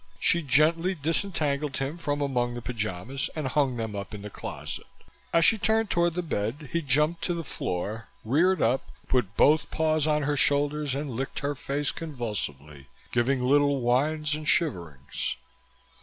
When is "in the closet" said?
4.15-4.87